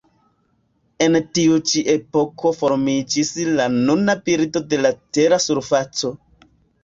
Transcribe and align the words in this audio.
En 1.07 1.17
tiu 1.39 1.57
ĉi 1.71 1.83
epoko 1.95 2.53
formiĝis 2.61 3.29
la 3.59 3.67
nuna 3.75 4.15
bildo 4.29 4.65
de 4.71 4.81
la 4.87 4.93
Tera 5.19 5.39
surfaco. 5.49 6.11